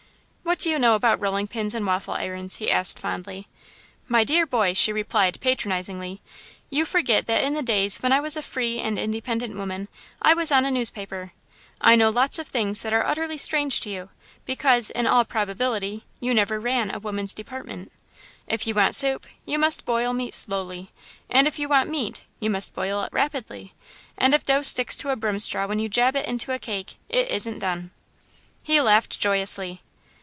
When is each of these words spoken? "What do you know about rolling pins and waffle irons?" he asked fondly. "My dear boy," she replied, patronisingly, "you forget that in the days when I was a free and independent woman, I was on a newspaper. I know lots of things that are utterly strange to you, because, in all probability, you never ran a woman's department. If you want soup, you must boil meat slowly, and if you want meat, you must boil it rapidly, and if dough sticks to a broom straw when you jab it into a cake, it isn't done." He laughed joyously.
"What 0.43 0.59
do 0.59 0.69
you 0.69 0.79
know 0.79 0.95
about 0.95 1.21
rolling 1.21 1.47
pins 1.47 1.73
and 1.73 1.87
waffle 1.87 2.13
irons?" 2.13 2.57
he 2.57 2.69
asked 2.69 2.99
fondly. 2.99 3.47
"My 4.09 4.25
dear 4.25 4.45
boy," 4.45 4.73
she 4.73 4.91
replied, 4.91 5.39
patronisingly, 5.39 6.19
"you 6.69 6.83
forget 6.83 7.25
that 7.27 7.41
in 7.41 7.53
the 7.53 7.63
days 7.63 7.97
when 8.03 8.11
I 8.11 8.19
was 8.19 8.35
a 8.35 8.41
free 8.41 8.77
and 8.79 8.99
independent 8.99 9.55
woman, 9.55 9.87
I 10.21 10.33
was 10.33 10.51
on 10.51 10.65
a 10.65 10.71
newspaper. 10.71 11.31
I 11.79 11.95
know 11.95 12.09
lots 12.09 12.37
of 12.37 12.47
things 12.49 12.81
that 12.81 12.91
are 12.93 13.05
utterly 13.05 13.37
strange 13.37 13.79
to 13.81 13.89
you, 13.89 14.09
because, 14.45 14.89
in 14.89 15.07
all 15.07 15.23
probability, 15.23 16.03
you 16.19 16.33
never 16.33 16.59
ran 16.59 16.93
a 16.93 16.99
woman's 16.99 17.33
department. 17.33 17.89
If 18.45 18.67
you 18.67 18.73
want 18.73 18.93
soup, 18.93 19.25
you 19.45 19.57
must 19.57 19.85
boil 19.85 20.11
meat 20.11 20.33
slowly, 20.33 20.89
and 21.29 21.47
if 21.47 21.59
you 21.59 21.69
want 21.69 21.89
meat, 21.89 22.25
you 22.41 22.49
must 22.49 22.75
boil 22.75 23.03
it 23.03 23.13
rapidly, 23.13 23.73
and 24.17 24.33
if 24.33 24.45
dough 24.45 24.63
sticks 24.63 24.97
to 24.97 25.11
a 25.11 25.15
broom 25.15 25.39
straw 25.39 25.65
when 25.65 25.79
you 25.79 25.87
jab 25.87 26.17
it 26.17 26.25
into 26.25 26.51
a 26.51 26.59
cake, 26.59 26.95
it 27.07 27.31
isn't 27.31 27.59
done." 27.59 27.91
He 28.63 28.81
laughed 28.81 29.17
joyously. 29.17 29.81